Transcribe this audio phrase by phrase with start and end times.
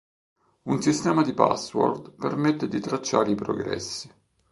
[0.63, 4.09] Un sistema di password permette di tracciare i progressi.